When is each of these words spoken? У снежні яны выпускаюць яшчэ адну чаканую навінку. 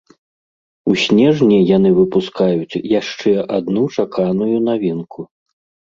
У 0.91 0.95
снежні 1.01 1.59
яны 1.77 1.89
выпускаюць 1.99 2.79
яшчэ 2.99 3.31
адну 3.61 3.83
чаканую 4.01 4.53
навінку. 4.69 5.33